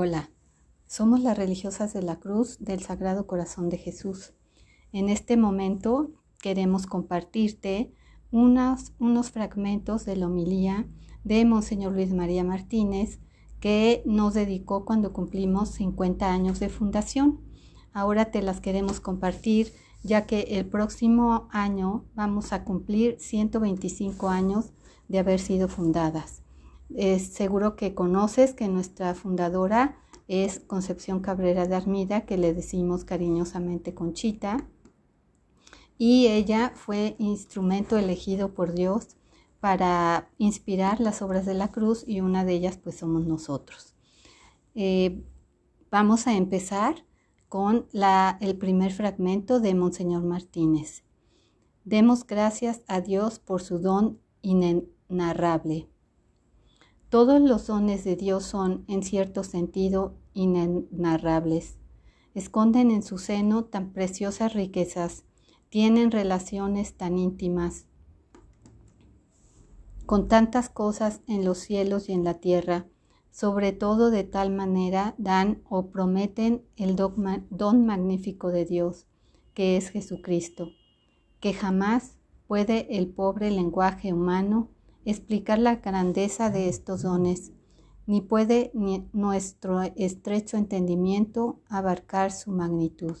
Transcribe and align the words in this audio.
Hola, 0.00 0.30
somos 0.86 1.18
las 1.22 1.36
religiosas 1.36 1.92
de 1.92 2.02
la 2.02 2.20
Cruz 2.20 2.58
del 2.60 2.80
Sagrado 2.82 3.26
Corazón 3.26 3.68
de 3.68 3.78
Jesús. 3.78 4.32
En 4.92 5.08
este 5.08 5.36
momento 5.36 6.12
queremos 6.40 6.86
compartirte 6.86 7.92
unos, 8.30 8.92
fragmentos 9.32 10.04
de 10.04 10.14
la 10.14 10.26
homilía 10.26 10.86
de 11.24 11.44
Monseñor 11.44 11.94
Luis 11.94 12.12
María 12.12 12.44
Martínez 12.44 13.18
que 13.58 14.04
nos 14.06 14.34
dedicó 14.34 14.84
cuando 14.84 15.12
cumplimos 15.12 15.70
50 15.70 16.32
años 16.32 16.60
de 16.60 16.68
fundación. 16.68 17.40
Ahora 17.92 18.30
te 18.30 18.40
las 18.40 18.60
queremos 18.60 19.00
compartir 19.00 19.72
ya 20.04 20.26
que 20.26 20.42
el 20.42 20.66
próximo 20.66 21.48
año 21.50 22.04
vamos 22.14 22.52
a 22.52 22.62
cumplir 22.62 23.16
125 23.18 24.28
años 24.28 24.70
de 25.08 25.18
haber 25.18 25.40
sido 25.40 25.66
fundadas. 25.66 26.44
Es 26.94 27.28
seguro 27.28 27.76
que 27.76 27.94
conoces 27.94 28.54
que 28.54 28.68
nuestra 28.68 29.14
fundadora 29.14 29.96
es 30.26 30.60
Concepción 30.60 31.20
Cabrera 31.20 31.66
de 31.66 31.74
Armida, 31.74 32.22
que 32.22 32.36
le 32.36 32.54
decimos 32.54 33.04
cariñosamente 33.04 33.94
Conchita, 33.94 34.68
y 35.96 36.28
ella 36.28 36.72
fue 36.74 37.16
instrumento 37.18 37.96
elegido 37.98 38.54
por 38.54 38.72
Dios 38.72 39.16
para 39.60 40.30
inspirar 40.38 41.00
las 41.00 41.22
obras 41.22 41.44
de 41.44 41.54
la 41.54 41.72
cruz 41.72 42.04
y 42.06 42.20
una 42.20 42.44
de 42.44 42.54
ellas 42.54 42.76
pues 42.76 42.96
somos 42.96 43.26
nosotros. 43.26 43.94
Eh, 44.74 45.24
vamos 45.90 46.26
a 46.28 46.36
empezar 46.36 47.04
con 47.48 47.86
el 48.40 48.56
primer 48.58 48.92
fragmento 48.92 49.58
de 49.58 49.74
Monseñor 49.74 50.22
Martínez. 50.22 51.02
Demos 51.84 52.26
gracias 52.26 52.82
a 52.86 53.00
Dios 53.00 53.38
por 53.38 53.62
su 53.62 53.78
don 53.78 54.20
inenarrable. 54.42 55.88
Todos 57.10 57.40
los 57.40 57.66
dones 57.66 58.04
de 58.04 58.16
Dios 58.16 58.44
son, 58.44 58.84
en 58.86 59.02
cierto 59.02 59.42
sentido, 59.42 60.14
inenarrables. 60.34 61.78
Esconden 62.34 62.90
en 62.90 63.02
su 63.02 63.16
seno 63.16 63.64
tan 63.64 63.92
preciosas 63.92 64.52
riquezas, 64.52 65.24
tienen 65.70 66.10
relaciones 66.10 66.96
tan 66.96 67.18
íntimas, 67.18 67.86
con 70.04 70.28
tantas 70.28 70.68
cosas 70.68 71.20
en 71.26 71.44
los 71.44 71.58
cielos 71.58 72.08
y 72.08 72.12
en 72.12 72.24
la 72.24 72.34
tierra, 72.34 72.86
sobre 73.30 73.72
todo 73.72 74.10
de 74.10 74.24
tal 74.24 74.50
manera 74.50 75.14
dan 75.18 75.62
o 75.68 75.90
prometen 75.90 76.64
el 76.76 76.96
don 76.96 77.86
magnífico 77.86 78.48
de 78.48 78.64
Dios, 78.64 79.06
que 79.54 79.76
es 79.76 79.90
Jesucristo, 79.90 80.68
que 81.40 81.52
jamás 81.52 82.16
puede 82.46 82.96
el 82.96 83.08
pobre 83.08 83.50
lenguaje 83.50 84.12
humano 84.12 84.70
explicar 85.04 85.58
la 85.58 85.76
grandeza 85.76 86.50
de 86.50 86.68
estos 86.68 87.02
dones, 87.02 87.52
ni 88.06 88.20
puede 88.20 88.72
nuestro 89.12 89.82
estrecho 89.82 90.56
entendimiento 90.56 91.60
abarcar 91.68 92.32
su 92.32 92.50
magnitud. 92.50 93.16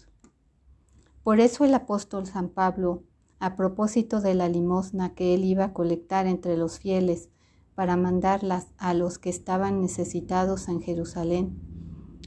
Por 1.22 1.40
eso 1.40 1.64
el 1.64 1.74
apóstol 1.74 2.26
San 2.26 2.48
Pablo, 2.48 3.02
a 3.38 3.54
propósito 3.54 4.20
de 4.20 4.34
la 4.34 4.48
limosna 4.48 5.14
que 5.14 5.34
él 5.34 5.44
iba 5.44 5.64
a 5.64 5.72
colectar 5.72 6.26
entre 6.26 6.56
los 6.56 6.78
fieles, 6.78 7.28
para 7.74 7.96
mandarlas 7.96 8.66
a 8.76 8.92
los 8.92 9.18
que 9.18 9.30
estaban 9.30 9.80
necesitados 9.80 10.68
en 10.68 10.80
Jerusalén. 10.80 11.60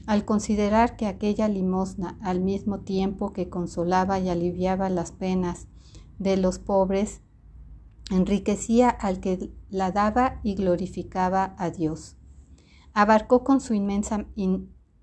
Al 0.06 0.24
considerar 0.24 0.96
que 0.96 1.06
aquella 1.06 1.46
limosna, 1.46 2.16
al 2.22 2.40
mismo 2.40 2.80
tiempo 2.80 3.32
que 3.32 3.50
consolaba 3.50 4.18
y 4.18 4.30
aliviaba 4.30 4.88
las 4.88 5.12
penas 5.12 5.66
de 6.18 6.36
los 6.36 6.58
pobres, 6.58 7.20
enriquecía 8.12 8.90
al 8.90 9.20
que 9.20 9.52
la 9.70 9.90
daba 9.90 10.40
y 10.42 10.54
glorificaba 10.54 11.54
a 11.58 11.70
Dios. 11.70 12.16
Abarcó 12.92 13.42
con 13.42 13.60
su 13.60 13.74
inmensa, 13.74 14.26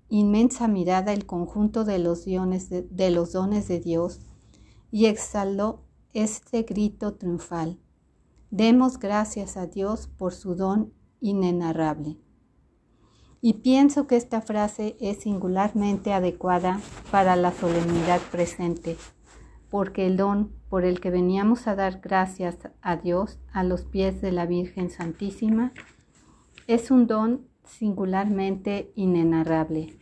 inmensa 0.08 0.68
mirada 0.68 1.12
el 1.12 1.26
conjunto 1.26 1.84
de 1.84 1.98
los, 1.98 2.24
de, 2.24 2.86
de 2.90 3.10
los 3.10 3.32
dones 3.32 3.68
de 3.68 3.80
Dios 3.80 4.20
y 4.90 5.06
exhaló 5.06 5.82
este 6.12 6.62
grito 6.62 7.14
triunfal. 7.14 7.78
Demos 8.50 8.98
gracias 8.98 9.56
a 9.56 9.66
Dios 9.66 10.08
por 10.08 10.32
su 10.32 10.54
don 10.54 10.92
inenarrable. 11.20 12.18
Y 13.42 13.54
pienso 13.54 14.06
que 14.06 14.16
esta 14.16 14.40
frase 14.40 14.96
es 15.00 15.18
singularmente 15.22 16.12
adecuada 16.12 16.80
para 17.10 17.36
la 17.36 17.52
solemnidad 17.52 18.20
presente, 18.30 18.96
porque 19.70 20.06
el 20.06 20.16
don 20.16 20.50
por 20.68 20.84
el 20.84 21.00
que 21.00 21.10
veníamos 21.10 21.66
a 21.66 21.76
dar 21.76 22.00
gracias 22.00 22.58
a 22.82 22.96
Dios 22.96 23.38
a 23.52 23.64
los 23.64 23.84
pies 23.84 24.20
de 24.20 24.32
la 24.32 24.46
Virgen 24.46 24.90
Santísima 24.90 25.72
es 26.66 26.90
un 26.90 27.06
don 27.06 27.46
singularmente 27.64 28.92
inenarrable. 28.96 29.96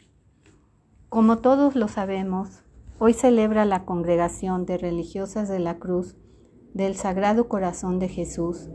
Como 1.08 1.38
todos 1.38 1.76
lo 1.76 1.88
sabemos, 1.88 2.62
hoy 2.98 3.12
celebra 3.14 3.64
la 3.64 3.84
congregación 3.84 4.66
de 4.66 4.78
religiosas 4.78 5.48
de 5.48 5.58
la 5.58 5.78
Cruz 5.78 6.16
del 6.74 6.94
Sagrado 6.94 7.48
Corazón 7.48 7.98
de 7.98 8.08
Jesús. 8.08 8.68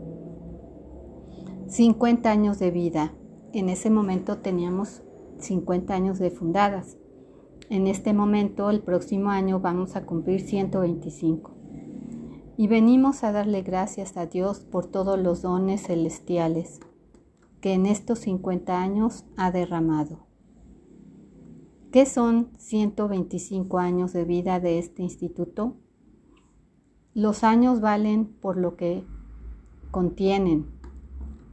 50 1.68 2.30
años 2.30 2.58
de 2.58 2.70
vida. 2.70 3.12
En 3.52 3.68
ese 3.68 3.90
momento 3.90 4.38
teníamos 4.38 5.02
50 5.38 5.94
años 5.94 6.18
de 6.18 6.30
fundadas. 6.30 6.96
En 7.70 7.86
este 7.86 8.12
momento, 8.12 8.68
el 8.68 8.80
próximo 8.80 9.30
año, 9.30 9.58
vamos 9.58 9.96
a 9.96 10.04
cumplir 10.04 10.42
125. 10.42 11.50
Y 12.56 12.66
venimos 12.66 13.24
a 13.24 13.32
darle 13.32 13.62
gracias 13.62 14.16
a 14.16 14.26
Dios 14.26 14.60
por 14.60 14.86
todos 14.86 15.18
los 15.18 15.42
dones 15.42 15.86
celestiales 15.86 16.80
que 17.62 17.72
en 17.72 17.86
estos 17.86 18.18
50 18.18 18.78
años 18.78 19.24
ha 19.38 19.50
derramado. 19.50 20.26
¿Qué 21.90 22.04
son 22.04 22.50
125 22.58 23.78
años 23.78 24.12
de 24.12 24.24
vida 24.24 24.60
de 24.60 24.78
este 24.78 25.02
instituto? 25.02 25.76
Los 27.14 27.44
años 27.44 27.80
valen 27.80 28.26
por 28.26 28.58
lo 28.58 28.76
que 28.76 29.06
contienen. 29.90 30.66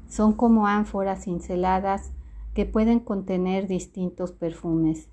Son 0.10 0.34
como 0.34 0.68
ánforas 0.68 1.24
cinceladas 1.24 2.12
que 2.54 2.66
pueden 2.66 3.00
contener 3.00 3.68
distintos 3.68 4.32
perfumes. 4.32 5.11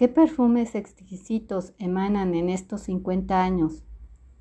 ¿Qué 0.00 0.08
perfumes 0.08 0.76
exquisitos 0.76 1.74
emanan 1.76 2.34
en 2.34 2.48
estos 2.48 2.80
50 2.84 3.44
años, 3.44 3.84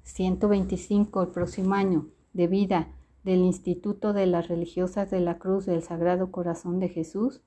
125 0.03 1.22
el 1.22 1.28
próximo 1.31 1.74
año, 1.74 2.08
de 2.31 2.47
vida 2.47 2.94
del 3.25 3.40
Instituto 3.40 4.14
de 4.14 4.25
las 4.25 4.48
Religiosas 4.48 5.12
de 5.12 5.19
la 5.19 5.38
Cruz 5.38 5.66
del 5.66 5.84
Sagrado 5.84 6.31
Corazón 6.31 6.80
de 6.80 6.88
Jesús? 6.88 7.42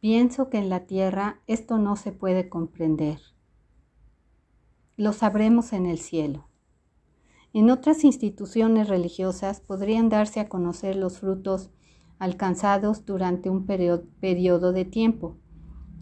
Pienso 0.00 0.48
que 0.48 0.56
en 0.56 0.70
la 0.70 0.86
tierra 0.86 1.42
esto 1.46 1.76
no 1.76 1.96
se 1.96 2.12
puede 2.12 2.48
comprender 2.48 3.20
lo 4.96 5.12
sabremos 5.12 5.74
en 5.74 5.84
el 5.84 5.98
cielo. 5.98 6.46
En 7.52 7.68
otras 7.68 8.04
instituciones 8.04 8.88
religiosas 8.88 9.60
podrían 9.60 10.08
darse 10.08 10.40
a 10.40 10.48
conocer 10.48 10.96
los 10.96 11.18
frutos 11.18 11.68
alcanzados 12.18 13.04
durante 13.04 13.50
un 13.50 13.66
periodo 13.66 14.72
de 14.72 14.84
tiempo, 14.86 15.36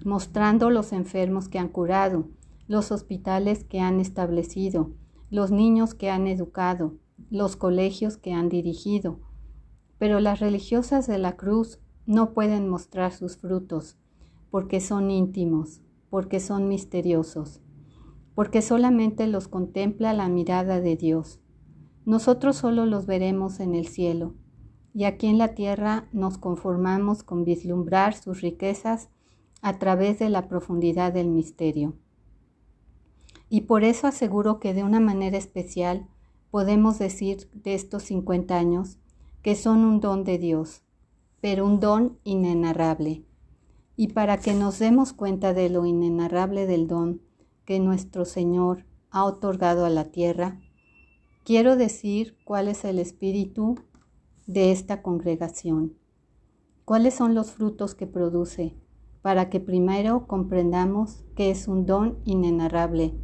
mostrando 0.04 0.70
los 0.70 0.92
enfermos 0.92 1.48
que 1.48 1.58
han 1.58 1.68
curado, 1.68 2.28
los 2.66 2.92
hospitales 2.92 3.64
que 3.64 3.80
han 3.80 4.00
establecido, 4.00 4.92
los 5.30 5.50
niños 5.50 5.94
que 5.94 6.10
han 6.10 6.26
educado, 6.26 6.94
los 7.30 7.56
colegios 7.56 8.16
que 8.16 8.32
han 8.32 8.48
dirigido. 8.48 9.20
Pero 9.98 10.20
las 10.20 10.40
religiosas 10.40 11.06
de 11.06 11.18
la 11.18 11.36
cruz 11.36 11.80
no 12.06 12.32
pueden 12.32 12.68
mostrar 12.68 13.12
sus 13.12 13.36
frutos, 13.36 13.98
porque 14.50 14.80
son 14.80 15.10
íntimos, 15.10 15.82
porque 16.08 16.40
son 16.40 16.68
misteriosos 16.68 17.60
porque 18.40 18.62
solamente 18.62 19.26
los 19.26 19.48
contempla 19.48 20.14
la 20.14 20.30
mirada 20.30 20.80
de 20.80 20.96
Dios. 20.96 21.40
Nosotros 22.06 22.56
solo 22.56 22.86
los 22.86 23.04
veremos 23.04 23.60
en 23.60 23.74
el 23.74 23.86
cielo, 23.86 24.34
y 24.94 25.04
aquí 25.04 25.26
en 25.26 25.36
la 25.36 25.48
tierra 25.54 26.08
nos 26.12 26.38
conformamos 26.38 27.22
con 27.22 27.44
vislumbrar 27.44 28.14
sus 28.14 28.40
riquezas 28.40 29.10
a 29.62 29.78
través 29.78 30.18
de 30.18 30.30
la 30.30 30.48
profundidad 30.48 31.12
del 31.12 31.28
misterio. 31.28 31.94
Y 33.48 33.62
por 33.62 33.84
eso 33.84 34.06
aseguro 34.06 34.60
que 34.60 34.74
de 34.74 34.84
una 34.84 35.00
manera 35.00 35.36
especial 35.36 36.06
podemos 36.50 36.98
decir 36.98 37.48
de 37.52 37.74
estos 37.74 38.04
50 38.04 38.56
años 38.56 38.98
que 39.42 39.54
son 39.54 39.84
un 39.84 40.00
don 40.00 40.24
de 40.24 40.38
Dios, 40.38 40.82
pero 41.40 41.66
un 41.66 41.80
don 41.80 42.18
inenarrable. 42.24 43.24
Y 43.96 44.08
para 44.08 44.38
que 44.38 44.54
nos 44.54 44.78
demos 44.78 45.12
cuenta 45.12 45.52
de 45.52 45.68
lo 45.68 45.86
inenarrable 45.86 46.66
del 46.66 46.86
don, 46.86 47.22
que 47.64 47.80
nuestro 47.80 48.24
Señor 48.24 48.84
ha 49.10 49.24
otorgado 49.24 49.84
a 49.84 49.90
la 49.90 50.04
tierra, 50.04 50.60
quiero 51.44 51.76
decir 51.76 52.36
cuál 52.44 52.68
es 52.68 52.84
el 52.84 52.98
espíritu 52.98 53.76
de 54.46 54.72
esta 54.72 55.02
congregación, 55.02 55.96
cuáles 56.84 57.14
son 57.14 57.34
los 57.34 57.52
frutos 57.52 57.94
que 57.94 58.06
produce, 58.06 58.74
para 59.22 59.50
que 59.50 59.60
primero 59.60 60.26
comprendamos 60.26 61.24
que 61.34 61.50
es 61.50 61.68
un 61.68 61.86
don 61.86 62.18
inenarrable 62.24 63.14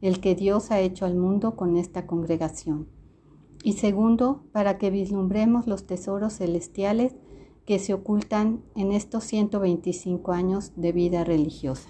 el 0.00 0.20
que 0.20 0.34
Dios 0.34 0.70
ha 0.70 0.80
hecho 0.80 1.04
al 1.04 1.16
mundo 1.16 1.56
con 1.56 1.76
esta 1.76 2.06
congregación. 2.06 2.88
Y 3.62 3.74
segundo, 3.74 4.44
para 4.52 4.78
que 4.78 4.90
vislumbremos 4.90 5.66
los 5.66 5.86
tesoros 5.86 6.38
celestiales 6.38 7.14
que 7.66 7.78
se 7.78 7.92
ocultan 7.92 8.62
en 8.74 8.92
estos 8.92 9.24
125 9.24 10.32
años 10.32 10.72
de 10.76 10.92
vida 10.92 11.24
religiosa. 11.24 11.88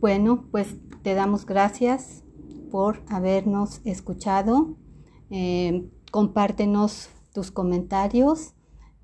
Bueno, 0.00 0.44
pues 0.50 0.76
te 1.02 1.14
damos 1.14 1.46
gracias 1.46 2.24
por 2.70 3.02
habernos 3.08 3.80
escuchado. 3.84 4.76
Eh, 5.30 5.88
compártenos 6.10 7.08
tus 7.32 7.50
comentarios, 7.50 8.54